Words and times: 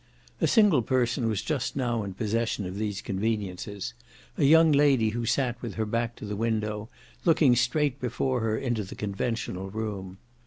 A 0.41 0.47
single 0.47 0.81
person 0.81 1.27
was 1.29 1.43
just 1.43 1.75
now 1.75 2.01
in 2.01 2.15
possession 2.15 2.65
of 2.65 2.75
these 2.75 3.03
conveniences 3.03 3.93
a 4.35 4.43
young 4.43 4.71
lady 4.71 5.09
who 5.09 5.27
sat 5.27 5.61
with 5.61 5.75
her 5.75 5.85
back 5.85 6.15
to 6.15 6.25
the 6.25 6.35
window, 6.35 6.89
looking 7.23 7.55
straight 7.55 7.99
before 8.01 8.39
her 8.39 8.57
into 8.57 8.83
the 8.83 8.95
conventional 8.95 9.69
room. 9.69 10.17